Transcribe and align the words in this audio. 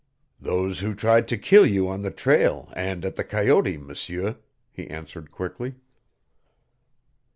"Those 0.39 0.79
who 0.79 0.95
tried 0.95 1.27
to 1.27 1.37
kill 1.37 1.63
you 1.63 1.87
on 1.87 2.01
the 2.01 2.09
trail 2.09 2.73
and 2.75 3.05
at 3.05 3.17
the 3.17 3.23
coyote, 3.23 3.77
M'seur," 3.77 4.37
he 4.71 4.87
answered 4.89 5.29
quickly. 5.29 5.75